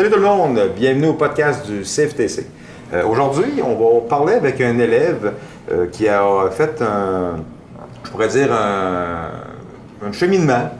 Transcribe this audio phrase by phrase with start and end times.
[0.00, 2.46] Salut tout le monde, bienvenue au podcast du CFTC.
[2.94, 5.34] Euh, Aujourd'hui, on va parler avec un élève
[5.70, 7.36] euh, qui a fait un,
[8.02, 9.28] je pourrais dire, un,
[10.02, 10.70] un cheminement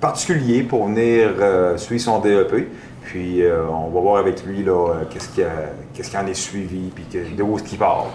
[0.00, 2.68] particulier pour venir euh, suivre son DEP.
[3.02, 4.64] Puis on va voir avec lui
[5.10, 5.42] qu'est-ce qui,
[6.00, 7.04] qui en est suivi, puis
[7.36, 8.06] de où est-ce qu'il part.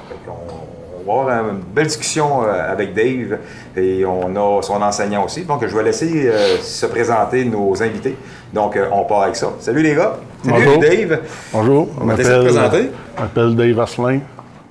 [1.06, 3.40] Va avoir une belle discussion euh, avec Dave
[3.76, 5.44] et on a son enseignant aussi.
[5.46, 8.18] Donc je vais laisser euh, se présenter nos invités.
[8.54, 9.48] Donc euh, on part avec ça.
[9.60, 10.18] Salut les gars.
[10.46, 10.80] Salut Bonjour.
[10.82, 11.20] Dave.
[11.52, 12.91] Bonjour, On va te laisser te présenter.
[13.18, 14.20] je m'appelle Dave Asselin,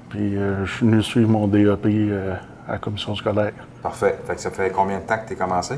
[0.08, 2.34] puis euh, je suis venu suivre mon DEP euh,
[2.68, 3.52] à la commission scolaire.
[3.82, 4.18] Parfait.
[4.26, 5.74] Fait que ça fait combien de temps que tu es commencé?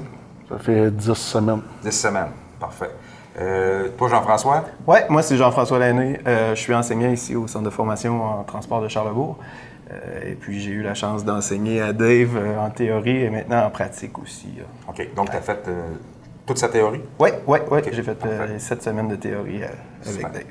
[0.48, 1.60] Ça fait 10 semaines.
[1.82, 2.28] 10 semaines.
[2.60, 2.90] Parfait.
[3.40, 4.64] Euh, toi, Jean-François?
[4.86, 6.20] Oui, moi c'est Jean-François Lainé.
[6.26, 9.38] Euh, je suis enseignant ici au Centre de formation en transport de Charlebourg.
[9.90, 13.64] Euh, et puis j'ai eu la chance d'enseigner à Dave euh, en théorie et maintenant
[13.66, 14.48] en pratique aussi.
[14.58, 14.64] là.
[14.88, 15.14] OK.
[15.14, 15.82] Donc, tu as fait euh,
[16.46, 17.00] toute sa théorie?
[17.18, 17.80] Oui, oui, oui.
[17.92, 19.66] J'ai fait euh, sept semaines de théorie euh,
[20.02, 20.30] avec Super.
[20.30, 20.44] Dave.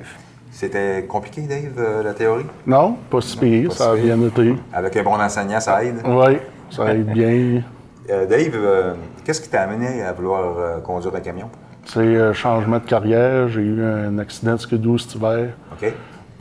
[0.52, 2.46] C'était compliqué, Dave, euh, la théorie?
[2.64, 4.54] Non, pas si pire, ça a bien été.
[4.72, 5.96] Avec un bon enseignant, ça aide.
[6.04, 6.38] Oui,
[6.70, 7.62] ça aide bien.
[8.10, 8.92] Euh, Dave, euh,
[9.24, 11.48] qu'est-ce qui t'a amené à vouloir euh, conduire un camion?
[11.86, 13.48] C'est un changement de carrière.
[13.48, 15.54] J'ai eu un accident de skidoo cet hiver.
[15.72, 15.90] OK?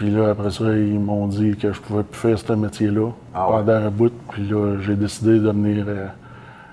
[0.03, 3.49] Puis là, après ça, ils m'ont dit que je pouvais plus faire ce métier-là Ah
[3.49, 3.55] ouais?
[3.59, 4.11] pendant un bout.
[4.33, 6.07] Puis là, j'ai décidé de venir euh,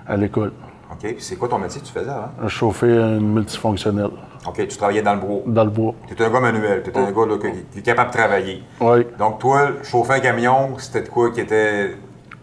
[0.05, 0.51] à l'école.
[0.91, 0.97] OK.
[0.99, 2.27] Puis c'est quoi ton métier que tu faisais avant?
[2.43, 4.09] Je chauffais une multifonctionnelle
[4.45, 4.67] OK.
[4.67, 5.39] Tu travaillais dans le bois.
[5.47, 5.93] dans le bois.
[6.07, 6.81] Tu étais un gars manuel.
[6.83, 8.63] Tu étais un gars là, qui qui est capable de travailler.
[8.81, 11.95] Oui, Donc, toi, chauffer un camion, c'était de quoi qui était.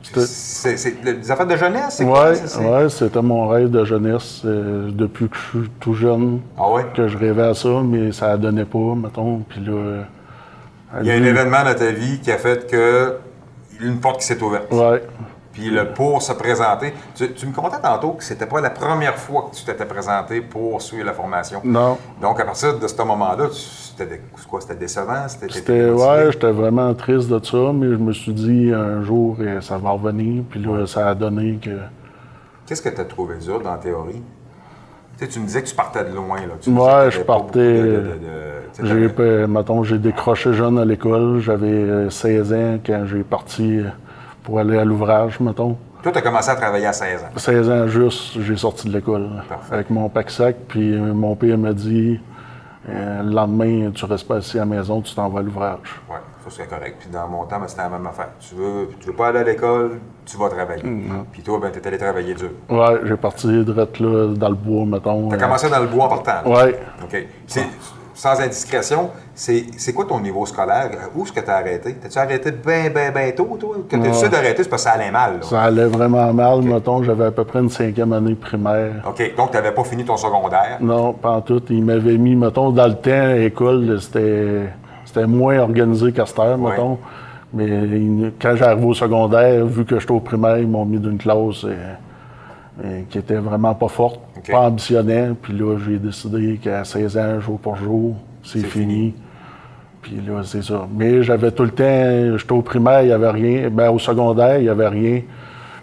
[0.02, 2.30] C'est des affaires de jeunesse, c'est quoi?
[2.32, 6.70] Oui, ouais, c'était mon rêve de jeunesse euh, depuis que je suis tout jeune Ah
[6.72, 6.86] ouais?
[6.94, 9.40] que je rêvais à ça, mais ça ne donnait pas, mettons.
[9.40, 10.04] Puis là,
[11.00, 13.16] Il y a un événement dans ta vie qui a fait que
[13.80, 14.72] une porte qui s'est ouverte.
[14.72, 15.02] Ouais,
[15.52, 16.92] Puis le pour se présenter.
[17.14, 20.40] Tu, tu me contais tantôt que c'était pas la première fois que tu t'étais présenté
[20.40, 21.60] pour suivre la formation.
[21.64, 21.98] non.
[22.20, 24.60] Donc à partir de ce moment-là, c'était quoi?
[24.60, 25.26] C'était décevant?
[25.28, 29.60] C'était ouais, j'étais vraiment triste de ça, mais je me suis dit un jour, euh,
[29.60, 30.42] ça va revenir.
[30.48, 31.78] Puis là, ça a donné que.
[32.66, 34.22] Qu'est-ce que tu as trouvé dur dans la théorie?
[35.18, 36.38] Tu sais, tu me disais que tu partais de loin.
[36.40, 36.54] Là.
[36.60, 38.02] Tu Ouais, je partais-
[38.80, 41.40] J'ai, mettons, j'ai décroché jeune à l'école.
[41.40, 43.88] J'avais euh, 16 ans quand j'ai parti euh,
[44.44, 45.76] pour aller à l'ouvrage, mettons.
[46.02, 47.26] Toi, tu as commencé à travailler à 16 ans.
[47.36, 49.28] 16 ans juste, j'ai sorti de l'école
[49.72, 50.54] avec mon pack-sac.
[50.68, 52.20] Puis euh, mon père m'a dit
[52.88, 56.00] euh, le lendemain, tu restes pas assis à la maison, tu t'en vas à l'ouvrage.
[56.48, 56.96] Oui, ça c'est correct.
[57.00, 58.30] Puis dans mon temps, ben, c'était la même affaire.
[58.40, 60.82] Tu veux, tu veux pas aller à l'école, tu vas travailler.
[60.82, 62.50] Mm, Puis toi, ben, tu es allé travailler dur.
[62.70, 65.28] Ouais, j'ai parti direct là, dans le bois, mettons.
[65.28, 66.48] Tu as euh, commencé dans le bois en partant.
[66.50, 66.64] là.
[66.64, 66.78] Ouais.
[67.02, 67.26] OK.
[67.46, 67.66] C'est-
[68.14, 70.90] sans indiscrétion, c'est c'est quoi ton niveau scolaire?
[71.14, 71.94] Où est-ce que tu as arrêté?
[71.94, 73.76] T'as-tu arrêté bien, bien, bien tôt, toi?
[73.88, 75.34] Quand tu décidé d'arrêter, c'est parce que ça allait mal.
[75.34, 75.42] là.
[75.42, 77.00] Ça allait vraiment mal, mettons.
[77.04, 79.04] J'avais à peu près une cinquième année primaire.
[79.06, 79.36] OK.
[79.36, 80.78] Donc, tu n'avais pas fini ton secondaire?
[80.80, 81.62] Non, pas en tout.
[81.70, 84.64] Ils m'avaient mis, mettons, dans le temps, à l'école, c'était,
[85.08, 86.70] c'était moins organisé qu'à cette heure, Ouais.
[86.70, 86.98] mettons.
[87.54, 87.66] Mais
[88.40, 91.74] quand j'arrive au secondaire, vu que j'étais au primaire, ils m'ont mis d'une classe euh,
[92.84, 94.20] euh, qui était vraiment pas forte,
[94.50, 95.34] pas ambitionnelle.
[95.40, 99.14] Puis là, j'ai décidé qu'à 16 ans, jour pour jour, c'est, fini.
[100.02, 100.86] Puis là, c'est ça.
[100.94, 103.70] Mais j'avais tout le temps, j'étais au primaire, il n'y avait rien.
[103.70, 105.22] Ben, au secondaire, il n'y avait rien.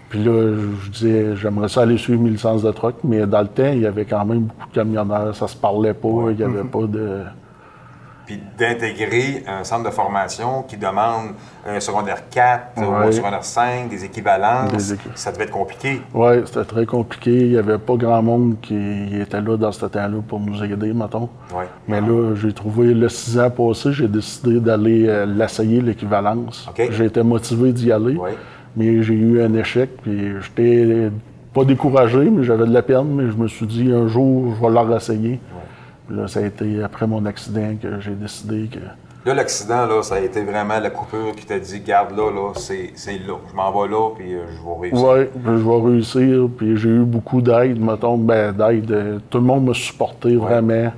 [0.08, 0.54] Puis là,
[0.84, 3.80] je disais, j'aimerais ça aller suivre mes licences de truck, mais dans le temps, il
[3.80, 6.70] y avait quand même beaucoup de camionneurs, ça se parlait pas, il n'y avait Mm-hmm.
[6.70, 7.18] pas de...
[8.26, 11.30] Puis d'intégrer un centre de formation qui demande
[11.64, 14.72] un secondaire 4 ou un secondaire 5, des équivalences.
[14.90, 16.02] Des Ça devait être compliqué.
[16.12, 19.86] Oui, c'était très compliqué, il n'y avait pas grand monde qui était là dans ce
[19.86, 21.28] temps-là pour nous aider, mettons.
[21.54, 21.66] Ouais.
[21.86, 26.66] Mais là, j'ai trouvé le six ans passé, j'ai décidé d'aller euh, l'essayer, l'équivalence.
[26.68, 26.88] OK.
[26.90, 28.34] J'ai été motivé d'y aller, Ouais.
[28.76, 31.10] mais j'ai eu un échec, puis j'étais
[31.54, 34.60] pas découragé, mais j'avais de la peine, mais je me suis dit, un jour, je
[34.66, 35.38] vais leur essayer.
[36.06, 38.78] Puis là, ça a été après mon accident que j'ai décidé que...
[39.28, 42.52] Là, l'accident, là, ça a été vraiment la coupure qui t'a dit, garde là, là,
[42.54, 43.34] c'est c'est là.
[43.50, 45.08] Je m'en vais là, puis euh, je vais réussir.
[45.08, 46.48] Oui, je vais réussir.
[46.56, 48.90] Puis j'ai eu beaucoup d'aide, mettons, ben, d'aide.
[48.92, 50.92] euh, Tout le monde m'a supporté vraiment.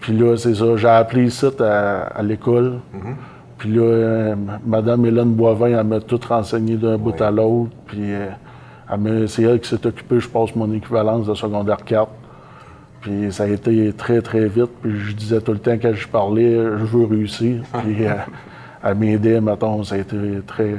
[0.00, 0.76] Puis là, c'est ça.
[0.76, 2.80] J'ai appelé ici à, à l'école.
[3.56, 4.34] Puis là, euh,
[4.66, 7.70] Madame Hélène Boivin, elle m'a tout renseigné d'un bout à l'autre.
[7.86, 8.28] Puis euh,
[8.92, 12.08] elle m'a- c'est elle qui s'est occupée, je pense, mon équivalence de secondaire 4.
[13.00, 14.70] Puis ça a été très, très vite.
[14.82, 17.62] Puis je disais tout le temps quand je parlais, je veux réussir.
[17.82, 18.12] Puis euh,
[18.84, 20.16] elle m'aidait, mettons, ça a été
[20.46, 20.74] très...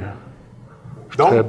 [1.18, 1.44] Donc, Très-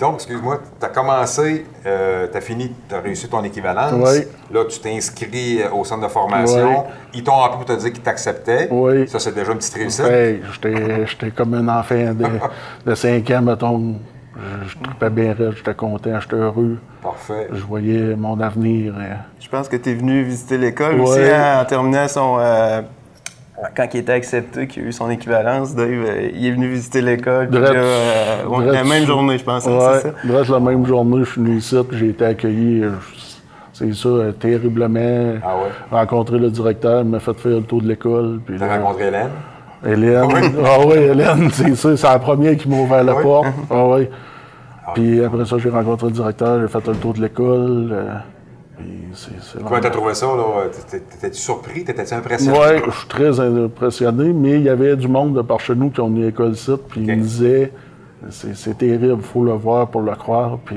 [0.00, 3.92] donc excuse-moi, tu as commencé, tu as fini, tu as réussi ton équivalence.
[3.94, 4.24] Oui.
[4.52, 6.80] Là, tu t'es inscrit euh, au centre de formation.
[6.80, 6.92] Oui.
[7.14, 8.68] Ils t'ont appelé pour te dire qu'ils t'acceptaient.
[8.70, 9.08] Oui.
[9.08, 10.04] Ça, c'est déjà une petite réussite.
[10.04, 12.26] Hey, j'étais, j'étais comme un enfant de,
[12.90, 13.94] de 5 ans, mettons.
[14.36, 16.76] Je, je tripais bien raide, j'étais content, j'étais heureux.
[17.02, 17.48] Parfait.
[17.52, 18.94] Je voyais mon avenir.
[18.98, 21.02] euh, Je pense que tu es venu visiter l'école Ouais.
[21.02, 22.82] aussi hein, en terminant son, euh,
[23.74, 27.00] quand il était accepté, qu'il a eu son équivalence, Dave, euh, il est venu visiter
[27.00, 27.48] l'école.
[27.52, 29.66] euh, la même journée, je pense.
[29.66, 30.14] hein, Ouais, c'est ça?
[30.24, 32.90] bref, la même journée, je suis venu ici, j'ai été accueilli, euh,
[33.72, 35.38] c'est ça, terriblement.
[35.42, 35.70] Ah ouais?
[35.90, 38.40] Rencontré le directeur, il m'a fait faire le tour de l'école.
[38.58, 39.30] T'as rencontré Hélène?
[39.84, 40.24] Hélène.
[40.32, 40.40] Oui.
[40.64, 43.22] Ah oui, Hélène, c'est ça, c'est la première qui m'a ouvert la Ah oui?
[43.22, 43.46] porte.
[43.70, 44.08] Ah oui.
[44.94, 47.88] Puis après ça, j'ai rencontré le directeur, j'ai fait le tour de l'école.
[47.92, 48.14] euh,
[49.66, 50.26] Comment t'as trouvé ça,
[50.90, 51.82] T'étais-tu surpris?
[51.84, 52.58] T'étais-tu impressionné?
[52.58, 55.90] Ouais, je suis très impressionné, mais il y avait du monde de par chez nous
[55.90, 57.72] qui ont mis l'école site, puis ils me disaient
[58.30, 60.76] c'est c'est terrible, faut le voir pour le croire, puis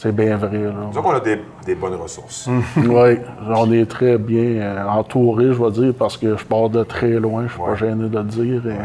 [0.00, 0.58] c'est bien vrai.
[0.58, 0.72] Là.
[0.90, 2.48] Disons qu'on a des, des bonnes ressources.
[2.76, 3.18] Oui,
[3.48, 7.18] on est très bien euh, entouré, je vais dire, parce que je pars de très
[7.18, 7.70] loin, je suis Ouais.
[7.70, 8.62] pas gêné de le dire.
[8.66, 8.78] et,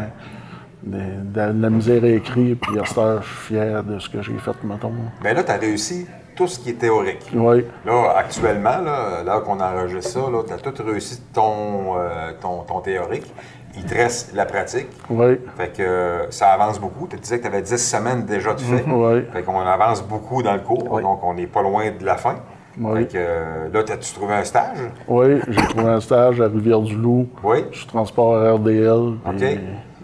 [0.86, 4.08] de, de la misère à écrire, puis à cette heure, je suis fier de ce
[4.10, 4.92] que j'ai fait, mettons.
[5.22, 6.06] Mais là, t'as réussi
[6.36, 7.24] tout ce qui est théorique.
[7.32, 12.64] Oui, Là, actuellement, là, là qu'on enregistre ça, tu as tout réussi ton, euh, ton,
[12.64, 13.32] ton théorique.
[13.76, 14.88] Il te reste la pratique.
[15.10, 17.06] oui, Fait que euh, ça avance beaucoup.
[17.08, 18.84] Tu disais que tu avais 10 semaines déjà de fait.
[18.86, 19.22] oui.
[19.32, 21.02] Fait qu'on avance beaucoup dans le cours, Oui.
[21.02, 22.36] donc on n'est pas loin de la fin.
[22.78, 23.00] Oui.
[23.00, 24.78] Fait que euh, là, as-tu trouvé un stage?
[25.08, 27.28] Oui, j'ai trouvé un stage à Rivière-du-Loup.
[27.42, 27.64] Oui.
[27.72, 29.14] Je suis transport à RDL.
[29.26, 29.44] OK.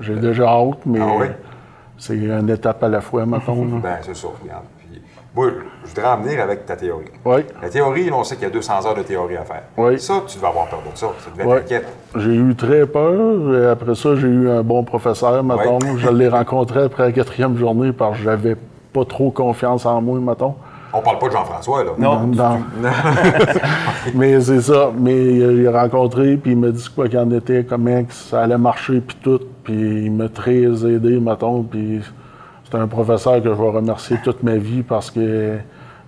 [0.00, 1.26] J'ai déjà hâte, mais Ah oui?
[1.99, 3.64] c'est une étape à la fois, mettons.
[3.64, 3.78] là.
[3.82, 4.64] Ben, c'est ça, regarde.
[5.35, 5.49] Moi,
[5.85, 7.05] je voudrais en venir avec ta théorie.
[7.25, 9.62] Oui, La théorie, là, on sait qu'il y a 200 heures de théorie à faire.
[9.77, 9.99] Oui.
[10.00, 11.06] Ça, tu devais avoir peur de ça.
[11.21, 11.61] Ça devait oui.
[11.61, 11.87] t'inquiète.
[12.17, 13.55] J'ai eu très peur.
[13.55, 15.79] Et après ça, j'ai eu un bon professeur, mettons.
[15.97, 18.56] Je l'ai rencontré après la quatrième journée parce que j'avais
[18.93, 20.56] pas trop confiance en moi, mettons.
[20.93, 21.91] On parle pas de Jean-François, là.
[21.97, 22.27] Non.
[22.27, 22.59] Non.
[24.17, 24.91] mais c'est ça.
[24.99, 28.43] Mais il a rencontré, puis il m'a dit quoi qu'il en était, comment que ça
[28.43, 29.41] allait marcher, puis tout.
[29.62, 31.62] Puis il m'a très aidé, mettons.
[31.62, 32.00] Puis
[32.70, 35.58] c'est un professeur que je vais remercier toute ma vie parce que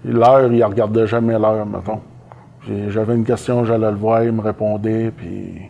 [0.04, 2.00] l'heure, il regardait jamais l'heure, mettons.
[2.88, 5.62] J'avais une question, j'allais le voir, il me répondait, puis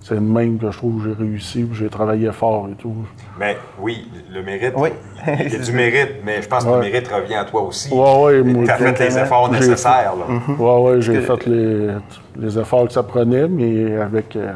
[0.00, 2.92] c'est le même que je trouve que j'ai réussi, puis j'ai travaillé fort et tout.
[3.38, 4.74] Mais oui, le mérite.
[4.76, 4.88] Oui.
[5.28, 7.94] Il y a du mérite, mais je pense que le mérite revient à toi aussi.
[7.94, 10.14] Ouais, ouais, moi, tu as fait les efforts nécessaires.
[10.16, 10.54] Là.
[10.58, 11.90] Ouais, ouais, j'ai fait les,
[12.36, 14.54] les efforts que ça prenait, mais avec euh,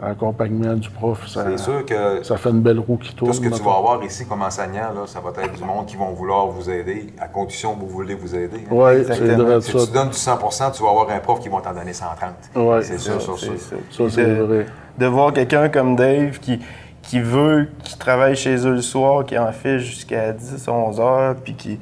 [0.00, 3.30] l'accompagnement du prof, ça, C'est sûr que ça fait une belle roue qui tourne.
[3.30, 5.86] tout ce que tu vas avoir ici comme enseignant, là, ça va être du monde
[5.86, 8.64] qui vont vouloir vous aider, à condition que vous voulez vous aider.
[8.70, 8.74] hein.
[8.74, 9.86] Ouais, c'est vrai Si ça.
[9.86, 12.30] tu donnes du 100% tu vas avoir un prof qui va t'en donner 130.
[12.56, 12.82] Ouais.
[12.82, 13.32] c'est sûr, ça.
[13.38, 14.04] c'est ça.
[14.10, 14.66] C'est vrai.
[14.98, 16.60] de voir quelqu'un comme Dave qui,
[17.02, 21.34] qui veut, qui travaille chez eux le soir, qui en fait jusqu'à 10, 11 heures,
[21.36, 21.78] puis qui,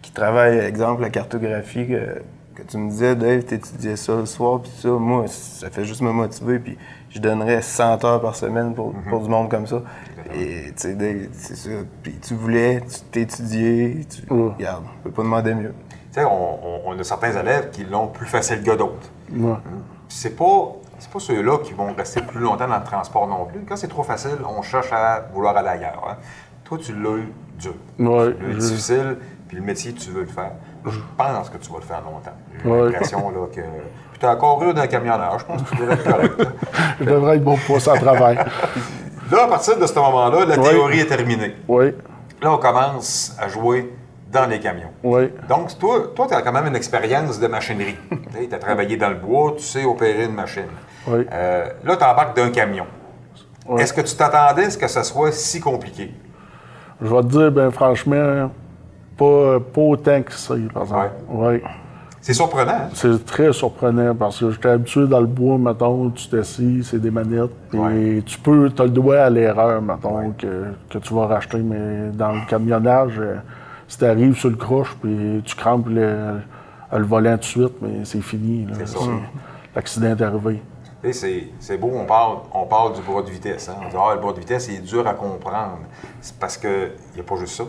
[0.00, 2.22] qui travaille, exemple, la cartographie que,
[2.56, 5.84] que tu me disais, Dave, tu étudiais ça le soir, puis ça, moi, ça fait
[5.84, 6.76] juste me motiver, puis
[7.14, 9.02] je donnerais 100 heures par semaine pour, Mhm.
[9.10, 9.82] pour du monde comme ça.
[10.34, 11.70] Et tu sais, Dave, c'est ça.
[12.02, 14.32] Puis tu voulais, tu t'étudiais, tu.
[14.32, 14.52] Ouais.
[14.56, 15.74] Regarde, on peut pas demander mieux.
[16.12, 16.30] Tu sais, on,
[16.66, 19.10] on- on a certains élèves qui l'ont plus facile que d'autres.
[19.34, 19.54] Ouais.
[20.08, 23.44] Puis c'est pas, c'est pas ceux-là qui vont rester plus longtemps dans le transport non
[23.46, 23.60] plus.
[23.68, 26.04] Quand c'est trop facile, on cherche à vouloir aller ailleurs.
[26.08, 26.16] hein.
[26.64, 27.74] Toi, tu l'as eu dur.
[27.98, 29.16] Ouais, Tu l'as eu je- difficile,
[29.52, 30.52] puis le métier, tu veux le faire.
[30.86, 32.32] Je pense que tu vas le faire longtemps.
[32.64, 32.84] J'ai Ouais.
[32.90, 33.60] l'impression là, que.
[33.60, 35.38] Puis tu as encore eu d'un camionneur.
[35.40, 36.42] Je pense que tu devrais être correct.
[37.00, 38.46] Je devrais être bon pour ça à travers.
[39.30, 41.54] Là, à partir de ce moment-là, la théorie est terminée.
[41.68, 41.92] Oui,
[42.40, 43.92] Là, on commence à jouer
[44.32, 44.88] dans les camions.
[45.04, 47.98] oui, Donc, toi, toi tu as quand même une expérience de machinerie.
[48.48, 50.62] tu as travaillé dans le bois, tu sais opérer une machine.
[51.08, 51.26] oui.
[51.30, 52.86] Euh, là, tu embarques d'un camion.
[53.68, 53.82] Ouais.
[53.82, 56.14] Est-ce que tu t'attendais à ce que ça soit si compliqué?
[57.02, 58.50] Je vais te dire, ben franchement,
[59.22, 61.10] pas, pas autant que ça, par exemple.
[61.30, 61.62] Ouais.
[62.20, 62.72] C'est surprenant.
[62.72, 62.88] hein?
[62.94, 67.10] C'est très surprenant parce que j'étais habitué dans le bois, mettons, tu t'assis, c'est des
[67.10, 68.22] manettes, Ouais.
[68.24, 72.10] tu peux, tu as le doigt à l'erreur, mettons, que, que tu vas racheter, mais
[72.12, 73.36] dans le camionnage, euh,
[73.88, 76.38] si tu arrives sur le croche, puis tu crampes le,
[76.92, 78.68] le volant tout de suite, mais c'est fini.
[79.74, 80.62] L'accident est arrivé.
[81.10, 83.68] C'est beau, on parle, on parle du bras de vitesse.
[83.68, 83.74] hein.
[83.84, 85.78] On dit, ah, le bras de vitesse, il est dur à comprendre.
[86.20, 87.64] C'est parce qu'il n'y a pas juste ça.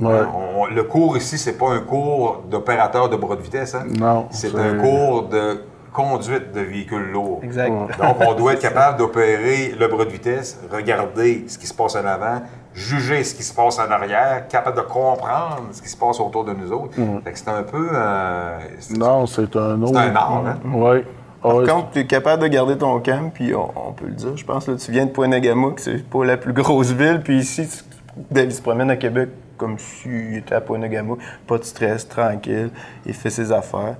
[0.00, 0.20] Ouais.
[0.34, 3.74] On- le cours ici, c'est pas un cours d'opérateur de bras de vitesse.
[3.74, 3.84] hein.
[3.98, 7.40] Non, C'est c'est- un cours de conduite de véhicules lourds.
[7.42, 7.70] Exact.
[7.70, 11.96] Donc, on doit être capable d'opérer le bras de vitesse, regarder ce qui se passe
[11.96, 12.42] en avant,
[12.72, 16.44] juger ce qui se passe en arrière, capable de comprendre ce qui se passe autour
[16.44, 16.94] de nous autres.
[17.24, 17.88] Fait que c'est un peu...
[17.92, 19.98] euh, c'est- Non, c'est un autre.
[19.98, 20.58] un art, hein?
[20.72, 21.04] Oui.
[21.42, 24.36] Par contre, tu es capable de garder ton camp, puis on, on peut le dire.
[24.36, 27.38] Je pense que tu viens de Pointe-Nagama, que c'est pas la plus grosse ville, puis
[27.38, 29.30] ici, tu- se promène à Québec
[29.60, 31.14] comme s'il était à Pointe-Nagama.
[31.46, 32.70] Pas de stress, tranquille,
[33.06, 33.96] il fait ses affaires.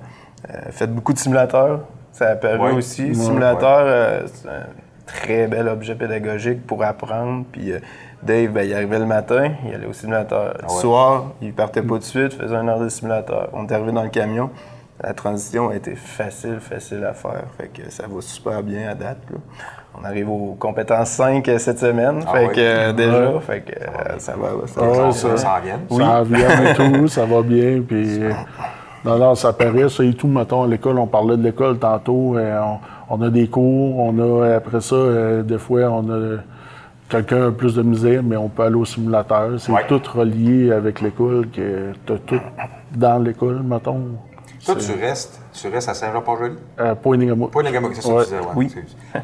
[0.49, 2.77] Euh, fait beaucoup de simulateurs, ça a apparu Ouais.
[2.77, 3.05] aussi.
[3.09, 3.13] Ouais.
[3.13, 4.65] Simulateur, euh, c'est un
[5.05, 7.45] très bel objet pédagogique pour apprendre.
[7.51, 7.79] Puis euh,
[8.23, 10.53] Dave, ben, il arrivait le matin, il allait au simulateur.
[10.55, 10.79] Le Ah ouais.
[10.81, 13.49] soir, il partait pas tout de suite, faisait un heure de simulateur.
[13.53, 14.49] On est arrivé dans le camion.
[15.03, 17.43] la transition a été facile, facile à faire.
[17.57, 19.17] Fait que ça va super bien à date.
[19.31, 19.37] là.
[19.99, 22.21] On arrive aux compétences 5 cette semaine.
[22.27, 22.55] Ah fait oui.
[22.55, 24.67] que euh, déjà, fait que euh, ça va.
[24.67, 25.11] ça va.
[25.11, 25.79] Ça ça- s'en vient.
[25.89, 27.81] Ça vient et tout, ça va bien.
[27.85, 28.31] Puis, euh,
[29.03, 30.27] non, non, ça paraît, ça et tout.
[30.27, 32.37] Mettons, à l'école, on parlait de l'école tantôt.
[32.37, 32.59] euh,
[33.09, 36.37] on, on a des cours, on a, après ça, euh, des fois, on a
[37.09, 39.51] quelqu'un a plus de misère, mais on peut aller au simulateur.
[39.59, 39.85] C'est Ouais.
[39.87, 42.39] tout relié avec l'école, que tu as tout
[42.95, 43.99] dans l'école, mettons.
[44.65, 46.55] Toi, tu restes, tu restes à Saint-Jean-Port-Joli?
[46.79, 47.25] Euh, les
[47.71, 48.23] gamins, c'est ça que Ouais.
[48.23, 48.45] tu disais, ouais.
[48.55, 48.75] Oui.
[49.15, 49.19] Euh,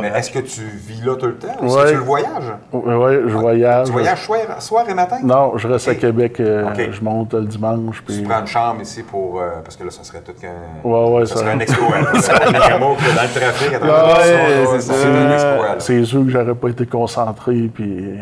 [0.00, 1.48] mais est-ce que tu vis là tout le temps?
[1.62, 1.82] Est-ce Ouais.
[1.84, 2.52] que tu le voyages?
[2.72, 3.86] Oui, je voyage.
[3.86, 5.18] Tu voyages soir, soir et matin?
[5.22, 6.38] Non, je reste à Québec.
[6.40, 6.90] euh, Ok.
[6.92, 8.02] Je monte le dimanche.
[8.06, 8.22] Tu Puis...
[8.22, 9.40] prends une chambre ici pour.
[9.40, 10.48] euh, parce que là, ça serait tout qu'un.
[10.88, 12.00] Ouais, ouais, ça, ça- serait un exploit.
[12.00, 12.20] là.
[12.20, 15.74] Ça serait un Nagamo, puis dans le trafic, à Ouais, c'est ça.
[15.78, 18.16] C'est sûr que j'aurais pas été concentré, puis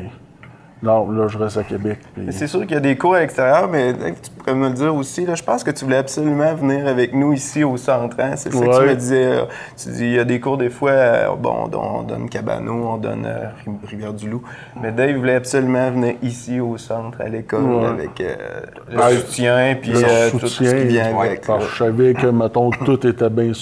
[0.83, 1.99] non, là, je reste à Québec.
[2.15, 4.75] puis- C'est sûr qu'il y a des cours à l'extérieur, mais tu pourrais me le
[4.75, 5.27] dire aussi.
[5.27, 8.17] Là, je pense que tu voulais absolument venir avec nous ici au centre.
[8.21, 8.37] hein?
[8.37, 8.87] C'est ça que tu Ouais.
[8.87, 9.39] me disais.
[9.77, 12.29] Tu dis il y a des cours des fois, euh, bon, on don- on donne
[12.29, 14.43] Cabano, on donne euh, Ri- Rivière-du-Loup.
[14.81, 17.87] Mais Dave voulait absolument venir ici au centre, à l'école, Ouais.
[17.87, 18.35] avec euh,
[18.91, 19.17] le Ouais.
[19.17, 21.49] soutien, puis Le tout ce qui vient ouais, avec.
[21.49, 21.59] Là.
[21.61, 23.53] je savais que, mettons, tout était bien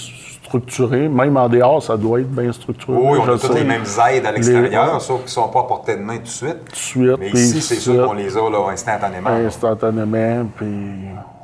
[0.47, 1.07] structuré.
[1.09, 2.97] Même en dehors, ça doit être bien structuré.
[2.97, 5.49] Oui, on je a toutes les mêmes aides à l'extérieur, Les- sauf qu'ils ne sont
[5.49, 6.65] pas à portée de main tout de suite.
[6.65, 9.29] Tout de suite, Mais ici, c'est sûr qu'on les a là, instantanément.
[9.29, 10.67] instantanément, puis...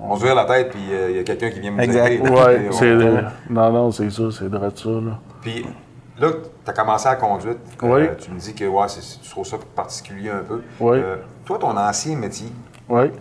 [0.06, 2.72] On se vire la tête, puis euh, il y a quelqu'un qui vient me dire.
[2.72, 3.54] C'est...
[3.54, 5.20] Non, non, c'est ça, c'est de ça, là.
[5.42, 5.66] Puis
[6.20, 6.28] là,
[6.66, 7.56] tu as commencé à conduire.
[7.82, 8.02] Oui.
[8.02, 10.62] Euh, tu me dis que ouais, c'est- tu trouves ça particulier un peu.
[10.80, 10.98] Oui.
[10.98, 12.48] Euh, toi, ton ancien métier,
[12.90, 13.12] Oui.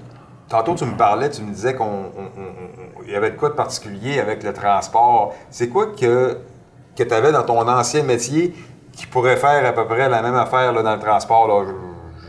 [0.53, 3.37] Tantôt tu me parlais, tu me disais qu'on on- on- on- il y avait de
[3.37, 5.35] quoi de particulier avec le transport.
[5.51, 6.37] C'est quoi que,
[6.97, 8.55] que tu avais dans ton ancien métier
[8.93, 11.65] qui pourrait faire à peu près la même affaire dans le transport?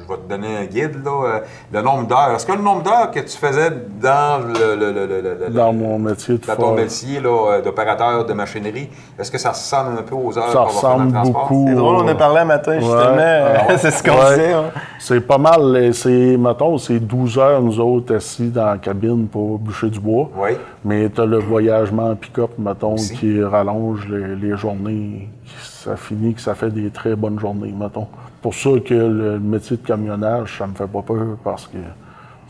[0.07, 1.03] Je, vais te donner un guide.
[1.03, 1.39] Là, euh,
[1.71, 2.31] le nombre d'heures.
[2.35, 3.69] Est-ce que le nombre d'heures que tu faisais
[4.01, 7.29] dans le, le- le- le- le- le- Dans mon métier de dans ton métier là,
[7.29, 10.69] euh, d'opérateur de machinerie, est-ce que ça ressemble un peu aux heures Ça qu'on va
[10.71, 11.41] faire dans le ressemble transport?
[11.49, 11.65] beaucoup.
[11.67, 13.15] C'est drôle, on a parlé un matin, justement.
[13.15, 13.77] Ouais.
[13.77, 14.29] c'est ce qu'on Ouais.
[14.37, 14.53] disait.
[14.53, 14.63] hein.
[14.99, 19.59] C'est pas mal, c'est, mettons, c'est 12 heures, nous autres, assis dans la cabine pour
[19.59, 20.29] bûcher du bois.
[20.37, 20.51] Oui.
[20.85, 23.15] Mais tu as le voyagement en pick-up, mettons, Aussi.
[23.15, 25.29] qui rallonge les, les journées.
[25.61, 28.07] Ça finit que ça fait des très bonnes journées, mettons.
[28.41, 31.77] Pour ça que le métier de camionnage, ça me fait pas peur parce que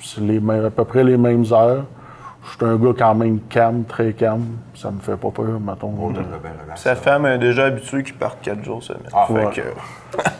[0.01, 1.85] c'est les mêmes- à peu près les mêmes heures.
[2.45, 4.43] Je suis un gars quand même calme, très calme.
[4.75, 6.09] Ça me fait pas peur, mettons.
[6.09, 6.95] De- relax, Sa ça.
[6.95, 9.03] femme est déjà habituée qu'il parte 4 jours semaine.
[9.13, 9.49] Ah, Fait ouais.
[9.53, 9.61] que,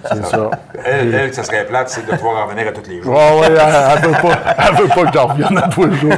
[0.06, 0.50] c'est ça.
[0.86, 3.14] Elle, elle, ça serait plate, c'est de pouvoir revenir à tous les jours.
[3.14, 4.40] Ouais, elle, elle veut pas,
[4.70, 6.14] elle veut pas que je revienne à tous les jours.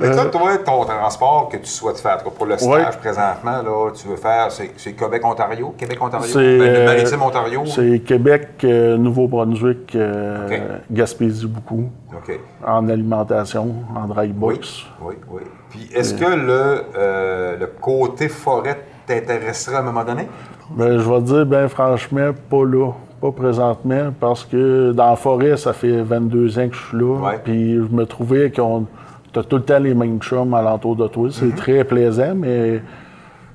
[0.00, 2.84] Mais toi, toi, ton transport que tu souhaites faire, pour le stage Ouais.
[3.00, 5.74] présentement, là, tu veux faire, c'est Québec-Ontario?
[5.76, 6.26] Québec-Ontario?
[6.26, 7.62] C'est, Ben, le euh, Maritime-Ontario?
[7.66, 10.78] C'est Québec, euh, Nouveau-Brunswick, euh.
[10.90, 12.38] Gaspésie beaucoup, OK.
[12.66, 14.84] en alimentation, en dry Oui, box.
[15.02, 15.42] oui, oui.
[15.70, 20.26] Puis est-ce que le, euh, le côté forêt t'intéresserait à un moment donné?
[20.70, 25.16] Ben, je vais te dire, ben franchement, pas là, pas présentement, parce que dans la
[25.16, 28.86] forêt, ça fait 22 ans que je suis là, puis je me trouvais qu'on
[29.32, 31.28] t'as tout le temps les mêmes chums alentour de toi.
[31.32, 32.80] C'est très plaisant, mais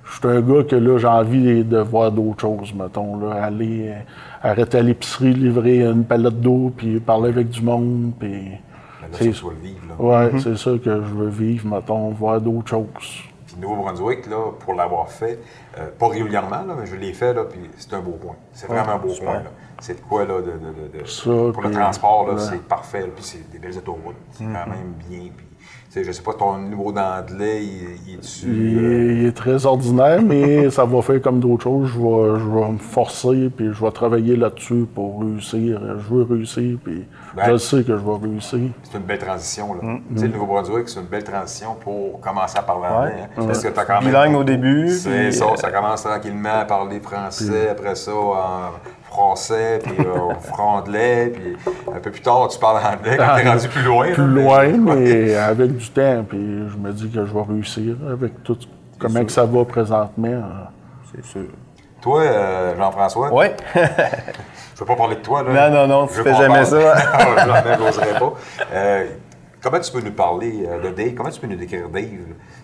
[0.04, 3.86] je suis un gars que là, j'ai envie de voir d'autres choses, mettons, là, aller,
[3.90, 4.00] euh,
[4.44, 8.30] arrêter à l'épicerie, livrer une palette d'eau, puis parler avec du monde, puis...
[8.30, 9.46] Ben C'est- ça.
[9.98, 13.24] Ouais, c'est ça que je veux vivre, mettons, voir d'autres choses.
[13.60, 15.40] Nouveau-Brunswick, là, pour l'avoir fait,
[15.78, 18.36] euh, pas régulièrement, là, mais je l'ai fait, là, puis c'est un beau point.
[18.54, 19.30] C'est vraiment un beau super.
[19.34, 19.50] point, là.
[19.82, 20.52] C'est de quoi, là, de...
[20.52, 21.24] de- de- de- Ça,
[21.54, 22.40] pour le transport, là, ouais.
[22.40, 24.16] c'est parfait, là, puis c'est des belles autoroutes.
[24.32, 25.46] C'est quand même bien, puis...
[25.92, 28.20] Tu sais, je sais pas, ton niveau d'anglais, il, il.
[28.44, 31.88] Il euh, est, il est très ordinaire, mais ça va faire comme d'autres choses.
[31.88, 35.82] Je vais, je vais me forcer, puis je vais travailler là-dessus pour réussir.
[35.98, 37.44] Je veux réussir, puis Ben.
[37.54, 38.70] je sais que je vais réussir.
[38.84, 39.74] C'est une belle transition.
[39.74, 39.80] Là.
[39.82, 43.24] Mm, Tu sais, le Nouveau-Brunswick, c'est une belle transition pour commencer à parler anglais.
[43.38, 43.44] hein.
[43.48, 44.10] Parce que t'as quand même.
[44.10, 44.90] Bilingue au début.
[44.90, 48.70] C'est puis, ça, euh, ça commence tranquillement à parler français, après ça en
[49.10, 51.58] français, puis euh, franglais, puis
[51.94, 54.12] un peu plus tard, tu parles anglais quand t'es rendu plus loin.
[54.14, 56.40] Plus là, loin, mais- mais avec du temps, puis
[56.70, 58.58] je me dis que je vais réussir avec tout
[59.00, 60.42] comment que ça va présentement.
[61.14, 61.42] C'est sûr.
[62.02, 63.56] Toi, euh, Jean-François, Ouais.
[63.76, 65.44] je veux pas parler de toi.
[65.44, 65.70] Là.
[65.70, 66.66] Non, non, non, tu Je fais jamais parle.
[66.66, 66.96] ça.
[67.46, 68.34] Jamais, j'oserais pas.
[68.74, 69.06] Euh,
[69.62, 71.14] comment tu peux nous parler euh, de Dave?
[71.16, 72.06] Comment tu peux nous décrire Dave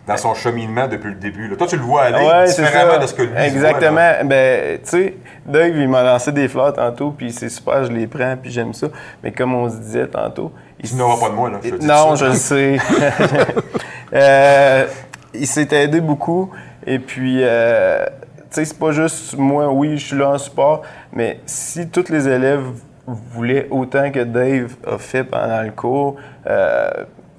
[0.08, 1.48] dans son cheminement depuis le début?
[1.48, 1.56] là?
[1.56, 3.00] Toi, tu le vois aller Ouais, c'est différemment ça.
[3.00, 3.42] de ce que lui voit.
[3.46, 4.12] Exactement.
[4.26, 8.08] ben, tu sais, Dave, il m'a lancé des fleurs tantôt, puis c'est super, je les
[8.08, 8.88] prends, puis j'aime ça.
[9.24, 10.52] Mais comme on se disait tantôt.
[10.80, 12.26] il Tu n'auras pas de moi, là, je te dis Non, ça.
[12.26, 12.78] je le sais.
[14.14, 14.86] Euh,
[15.34, 16.50] il s'est aidé beaucoup.
[16.86, 20.84] Et puis, euh, tu sais, c'est pas juste moi, oui, je suis là en support,
[21.12, 22.64] mais si tous les élèves
[23.08, 26.16] voulaient autant que Dave a fait pendant le cours,
[26.48, 26.90] euh,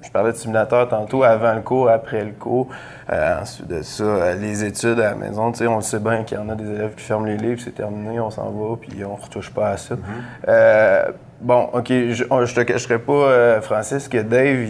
[0.01, 2.69] je parlais de simulateur tantôt, avant le cours, après le cours.
[3.11, 5.99] Euh, ensuite de ça, euh, les études à la maison, tu sais, on le sait
[5.99, 8.49] bien qu'il y en a des élèves qui ferment les livres, c'est terminé, on s'en
[8.49, 9.95] va, puis on ne retouche pas à ça.
[9.95, 9.99] Mm-hmm.
[10.47, 11.05] Euh,
[11.41, 14.67] bon, OK, je, ne te cacherai pas, Francis, que Dave,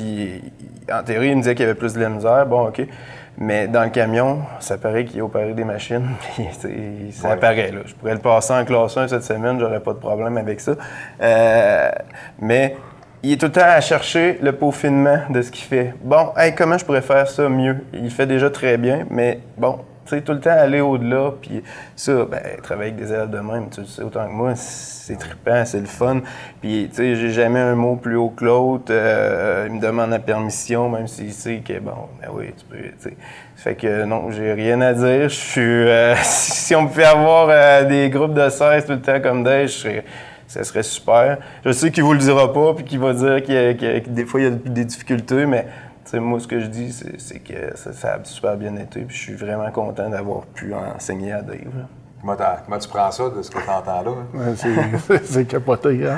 [0.91, 2.45] en théorie, il me disait qu'il y avait plus de la misère.
[2.45, 2.81] Bon, OK.
[3.37, 6.07] Mais dans le camion, ça paraît qu'il opéré des machines.
[6.35, 6.47] Puis,
[7.11, 7.71] ça apparaît.
[7.71, 7.81] Là.
[7.85, 10.73] Je pourrais le passer en classe 1 cette semaine, j'aurais pas de problème avec ça.
[12.39, 12.75] mais
[13.23, 15.93] il est tout le temps à chercher le peaufinement de ce qu'il fait.
[16.03, 17.77] Bon, comment je pourrais faire ça mieux?
[17.93, 21.63] Il fait déjà très bien, mais bon, tout le temps aller au-delà, puis
[21.95, 25.63] ça, ben, travailler avec des élèves de même, tu sais autant que moi, c'est trippant,
[25.65, 26.21] c'est le fun.
[26.61, 28.85] Puis, tu sais, j'ai jamais un mot plus haut que l'autre.
[28.89, 32.77] Euh, il me demande la permission, même s'il sait que, bon, ben oui, tu peux,
[32.77, 33.17] tu sais.
[33.55, 35.29] Fait que non, j'ai rien à dire.
[35.29, 35.61] Je suis.
[35.61, 39.67] Euh, si on pouvait avoir euh, des groupes de 16 tout le temps comme Dave,
[39.67, 40.01] je
[40.47, 41.37] ça serait super.
[41.65, 44.43] Je sais qu'il vous le dira pas, puis qu'il va dire que des fois, il
[44.43, 45.67] y a des difficultés, mais
[46.13, 49.35] moi, ce que je dis, c'est que ça, a super bien été, puis je suis
[49.35, 51.85] vraiment content d'avoir pu enseigner à Dave.
[52.21, 54.11] Comment, tu prends ça de ce que tu entends là?
[54.33, 56.17] Ouais, c'est capoté, hein?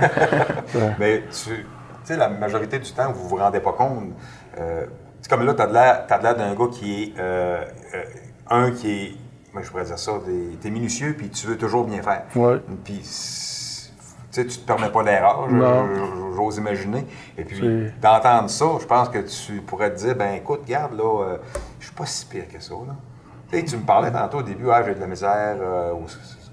[1.00, 1.65] Mais tu
[2.03, 4.13] sais, la majorité du temps, vous vous rendez pas compte.
[4.58, 4.86] Euh,
[5.22, 7.13] c'est comme là, tu as de l'air d'un gars qui est.
[7.19, 8.03] Euh, euh,
[8.50, 9.15] un qui est.
[9.53, 12.24] Moi, je pourrais dire ça, tu es minutieux, puis tu veux toujours bien faire.
[12.36, 12.62] Ouais.
[12.84, 13.01] Puis
[14.31, 15.48] tu sais, tu te permets pas d'erreur,
[16.36, 17.05] j'ose imaginer.
[17.38, 21.24] Et puis, d'entendre ça, je pense que tu pourrais te dire, ben écoute, regarde, là,
[21.24, 21.38] euh,
[21.79, 22.95] je suis pas si pire que ça, là.
[23.51, 26.05] Tu me parlais tantôt au début, ah, j'ai de la misère euh, au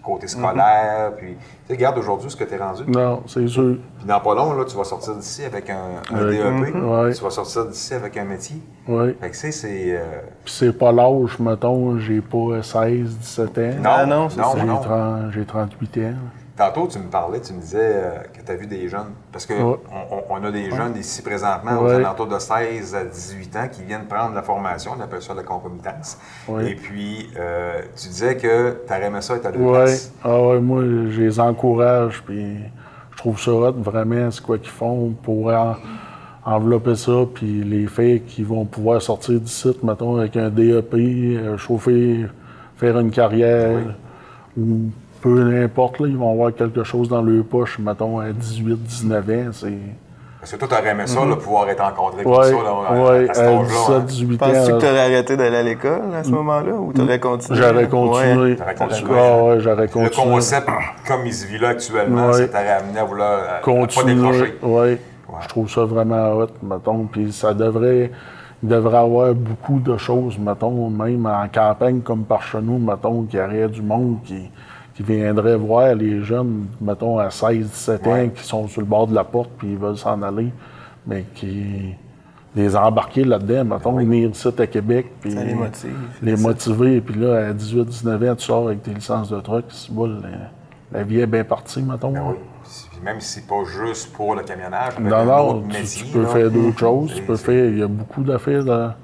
[0.02, 2.84] côté scolaire, puis, tu sais, regarde aujourd'hui ce que tu es rendu.
[2.86, 3.76] Non, c'est sûr.
[3.98, 6.72] Puis dans pas long, là, tu vas sortir d'ici avec un, DEP,
[7.14, 8.62] tu vas sortir d'ici avec un métier.
[8.88, 9.14] Oui.
[9.20, 9.52] Fait que, c'est...
[9.52, 9.96] c'est...
[9.96, 13.62] Euh, puis c'est pas l'âge, mettons, j'ai pas 16, 17 ans.
[13.82, 15.30] Non, ah, non, c'est ça.
[15.32, 16.14] J'ai 38 ans.
[16.56, 19.12] Tantôt, tu me parlais, tu me disais euh, que tu as vu des jeunes.
[19.30, 19.78] Parce qu'on
[20.30, 24.06] on, a des jeunes ici présentement, aux alentours de 16 à 18 ans, qui viennent
[24.06, 26.18] prendre la formation, on appelle ça la concomitance.
[26.62, 29.90] Et puis, euh, tu disais que tu aimé ça être à deux Oui,
[30.24, 32.56] ah, ouais, moi, je les encourage, puis
[33.12, 35.52] je trouve ça hot, vraiment, c'est quoi qu'ils font pour
[36.46, 40.94] envelopper ça, puis les filles qui vont pouvoir sortir du site, mettons, avec un DEP,
[40.94, 42.26] euh, chauffer,
[42.76, 43.94] faire une carrière
[45.20, 49.30] peu importe, là, ils vont avoir quelque chose dans leur poche, mettons, à 18, 19
[49.30, 49.52] ans.
[49.52, 49.78] C'est...
[50.40, 53.34] Parce que toi, t'aurais aimé ça, mm pouvoir être encadré ouais, ça, là, ouais, à,
[53.34, 54.00] cet âge-là.
[54.00, 54.46] 17, 18 ans.
[54.46, 57.58] Penses-tu que t'aurais arrêté d'aller à l'école à ce moment-là ou t'aurais continué?
[57.58, 58.52] J'aurais continué.
[58.52, 58.74] Ouais.
[58.78, 59.10] continué.
[59.18, 60.04] Ah, ouais, j'aurais continué.
[60.04, 60.68] Le concept,
[61.06, 64.14] comme il se vit là actuellement, ça t'aurait amené à vouloir à, continuer.
[64.14, 64.58] pas décrocher.
[64.62, 64.98] Oui.
[65.42, 67.08] Je trouve ça vraiment hot, mettons.
[67.10, 68.12] Puis ça devrait
[68.62, 72.78] il devrait y avoir beaucoup de choses, mettons, même en campagne comme par chez nous,
[72.78, 74.50] mettons, qu'il y aurait du monde qui,
[74.96, 79.06] qui viendraient voir les jeunes, mettons, à 16, 17 ans, qui sont sur le bord
[79.06, 80.50] de la porte puis ils veulent s'en aller,
[81.06, 81.94] mais qui
[82.54, 87.48] les embarquer là-dedans, mettons, venir ici à Québec, puis les, motive, les motiver, puis là,
[87.48, 90.22] à 18, 19 ans, tu sors avec tes licences de truck, c'est bon,
[90.90, 92.12] la, vie est bien partie, mettons.
[92.12, 92.36] Ben oui.
[93.04, 97.14] même si c'est pas juste pour le camionnage, non, non, tu, peux faire d'autres choses,
[97.14, 98.94] tu peux faire, il y a beaucoup d'affaires.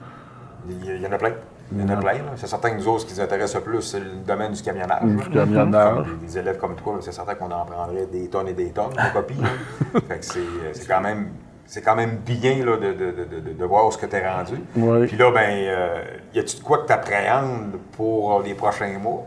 [0.71, 1.33] Il y en a plein.
[1.75, 2.19] Il y en a plein.
[2.37, 4.63] C'est certain que nous autres, ce qui nous intéresse le plus, c'est le domaine du
[4.63, 5.03] camionnage.
[5.03, 6.07] Du camionnage.
[6.21, 9.13] des, élèves comme toi, c'est certain qu'on en prendrait des tonnes et des tonnes de
[9.13, 9.35] copies.
[10.09, 11.29] fait que c'est quand même
[11.73, 14.61] c'est quand même bien là, de, de, de, de, voir ce que tu es rendu.
[15.07, 16.03] Puis là, ben, euh,
[16.35, 19.25] y a-tu de quoi que tu appréhendes pour les prochains mois?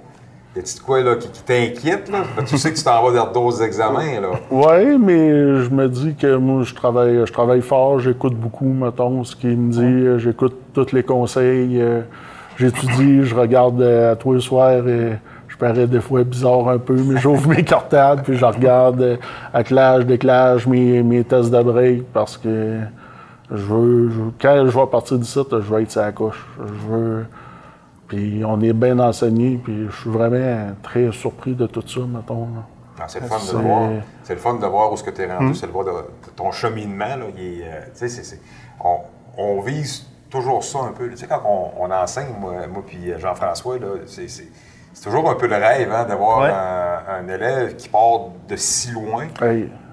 [0.55, 2.08] Y a-tu de quoi là, qui, t'inquiète?
[2.08, 2.23] Là?
[2.45, 4.21] tu sais que tu t'en vas vers d'autres examens.
[4.21, 4.29] Là.
[4.51, 9.23] Oui, mais je me dis que moi, je travaille, je travaille fort, j'écoute beaucoup, mettons,
[9.23, 11.81] ce qu'il me dit, j'écoute tous les conseils.
[11.81, 12.01] Euh,
[12.58, 16.78] J'étudie, je regarde euh, à tous les soirs et je parais des fois bizarre un
[16.78, 21.62] peu, mais j'ouvre mes cartables puis je regarde euh, clash, déclage, mes, mes tests de
[21.62, 22.80] break parce que
[23.52, 26.46] je veux, quand je vais partir du site, je veux être sa couche.
[26.58, 27.26] Je veux.
[28.08, 32.48] Puis on est bien enseigné, puis je suis vraiment très surpris de tout ça, mettons.
[33.00, 33.89] Ah, c'est le fun de voir.
[34.24, 35.54] C'est le fun de voir où ce que tu es rendu, hmm?
[35.56, 35.91] c'est le voir de,
[36.36, 37.15] ton cheminement.
[37.18, 38.12] Là, euh,
[38.84, 38.98] on,
[39.38, 41.10] on vise toujours ça un peu.
[41.10, 45.91] Tu sais, quand on, enseigne, moi, moi puis Jean-François, c'est toujours un peu le rêve
[45.91, 49.28] hein, d'avoir un, élève qui part de si loin.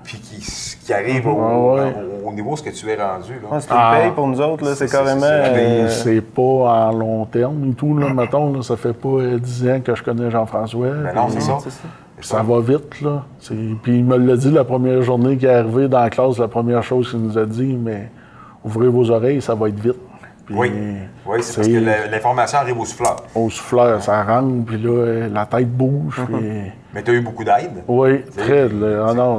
[0.05, 3.35] Puis qui, arrive au, niveau ce que tu es rendu.
[3.35, 3.61] Là.
[3.61, 3.99] c'est une ah.
[4.01, 5.23] paye pour nous autres, c'est carrément.
[5.23, 8.63] Euh, c'est pas en long terme et tout, là, mettons.
[8.63, 10.89] ça fait pas euh, dix ans que je connais Jean-François.
[10.89, 11.59] Ben non, c'est ça.
[12.21, 13.25] Ça va vite, là.
[13.83, 16.49] Puis il me l'a dit la première journée qu'il est arrivé dans la classe, la
[16.49, 18.11] première chose qu'il nous a dit, mais
[18.65, 19.99] ouvrez vos oreilles, ça va être vite
[20.51, 20.73] oui,
[21.27, 23.17] oui c'est parce que l'information arrive au souffleur.
[23.35, 26.21] Au souffleur, ça rentre, puis là, la tête bouge.
[26.93, 27.85] Mais tu as eu beaucoup d'aide?
[27.89, 28.65] Oui, très.
[28.65, 29.39] Ah non,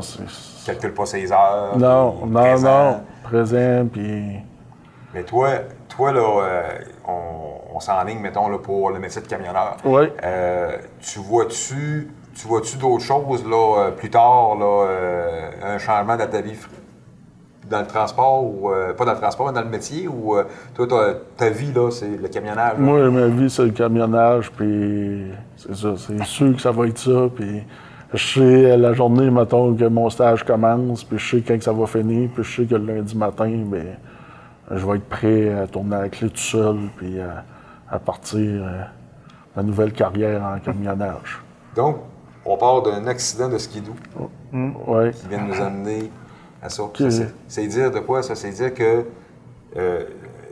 [0.66, 1.78] Calcule pas ses heures.
[1.78, 3.02] Non, non, non.
[3.24, 4.40] Présent, puis.
[5.14, 5.50] Mais toi,
[5.90, 6.64] toi là, euh,
[7.08, 9.78] on, on s'enligne, mettons, là, pour le métier de camionneur.
[9.86, 10.04] Oui.
[10.24, 16.18] Euh, tu vois-tu tu vois-tu d'autres choses là, euh, plus tard, là, euh, un changement
[16.18, 16.58] dans ta vie
[17.74, 20.44] dans le transport ou euh, pas dans le transport, mais dans le métier ou euh,
[20.74, 21.14] toi, ta,
[21.46, 22.74] ta vie, là, c'est le camionnage?
[22.74, 22.80] là?
[22.80, 25.26] Moi, ma vie, c'est le camionnage, puis
[25.58, 25.90] c'est ça.
[25.98, 27.64] C'est sûr que ça va être ça, puis
[28.14, 31.64] je sais euh, la journée, mettons, que mon stage commence, puis je sais quand que
[31.64, 33.98] ça va finir, puis je sais que le lundi matin, ben,
[34.72, 37.44] je vais être prêt à tourner la clé tout seul, puis à,
[37.90, 38.62] à partir
[39.56, 41.42] ma nouvelle carrière en camionnage.
[41.76, 41.98] Donc,
[42.46, 43.94] on part d'un accident de skidoo
[44.88, 45.12] Ouais.
[45.12, 46.12] qui vient de nous amener
[46.64, 46.84] à ça.
[46.98, 48.36] C'est- C'est dire de quoi ça?
[48.36, 49.06] C'est dire que
[49.78, 50.04] euh,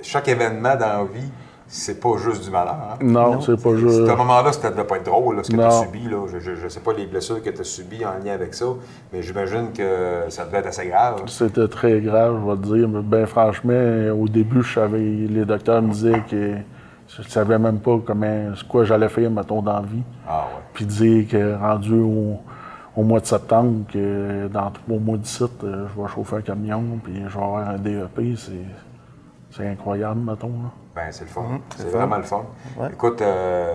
[0.01, 1.31] chaque événement dans la vie,
[1.67, 2.75] c'est pas juste du malheur.
[2.75, 2.97] hein?
[3.01, 4.09] Non, c'est pas juste.
[4.09, 6.03] À un moment-là, ça devait pas être drôle, là, ce que tu as subi.
[6.09, 6.17] Là.
[6.37, 8.65] Je ne sais pas les blessures que tu as subies en lien avec ça,
[9.13, 11.21] mais j'imagine que ça devait être assez grave.
[11.27, 12.89] C'était très grave, je vais te dire.
[12.89, 13.73] Mais ben franchement,
[14.21, 16.55] au début, je savais, les docteurs me disaient que
[17.07, 20.03] je savais même pas comment, ce quoi j'allais faire, mettons, dans la vie.
[20.27, 20.61] Ah ouais.
[20.73, 22.37] Puis dire que rendu au,
[22.95, 26.83] au mois de septembre, que dans trois mois d'ici, euh, je vais chauffer un camion,
[27.03, 28.51] puis je vais avoir un DEP, c'est,
[29.51, 30.47] c'est incroyable, mettons.
[30.49, 30.71] là.
[30.93, 31.61] Ben, c'est le fun.
[31.77, 31.97] c'est le fun.
[31.99, 32.45] vraiment le fun.
[32.77, 32.89] Ouais.
[32.91, 33.73] Écoute, euh,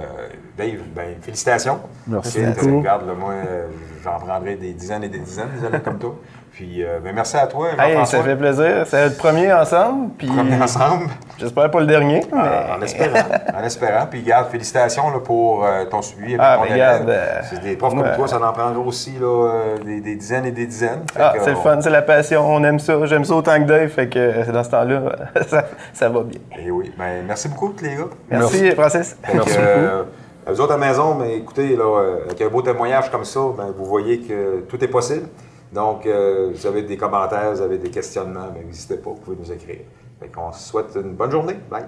[0.57, 1.81] Dave, ben, félicitations.
[2.07, 2.45] Merci.
[2.45, 3.69] Regarde, là, moi, euh,
[4.05, 6.15] j'en prendrai des dizaines et des dizaines, des élèves comme toi.
[6.57, 8.87] Puis, euh, ben, merci à toi, Hey, ça fait plaisir.
[8.87, 10.09] C'est le premier ensemble.
[10.17, 11.09] Puis est ensemble.
[11.39, 12.23] j'espère pas le dernier.
[12.33, 12.75] Mais...
[12.75, 13.19] En espérant.
[13.55, 14.07] en espérant.
[14.11, 17.95] Puis, garde, félicitations là, pour euh, ton suivi Ah, ton ben, euh, C'est des profs
[17.95, 21.03] comme toi, ça en prendra aussi là, euh, des, des dizaines et des dizaines.
[21.21, 22.43] Ah, c'est le on- fun, c'est la passion.
[22.49, 23.05] On aime ça.
[23.05, 23.89] J'aime ça autant que Dave.
[23.89, 25.03] Fait que euh, dans ce temps-là,
[25.49, 26.41] ça, ça va bien.
[26.59, 26.91] Eh oui.
[26.97, 28.09] Ben, merci beaucoup, tous les gars.
[28.31, 29.15] Merci, Francis.
[29.23, 30.05] Fait que, euh,
[30.47, 33.41] à vous autres à la maison, mais écoutez, là, avec un beau témoignage comme ça,
[33.59, 35.27] ben, vous voyez que tout est possible.
[35.73, 39.37] Donc, euh, vous avez des commentaires, vous avez des questionnements, ben, n'hésitez pas, vous pouvez
[39.37, 39.81] nous écrire.
[40.21, 41.57] Fait qu'on se souhaite une bonne journée.
[41.71, 41.87] Bye.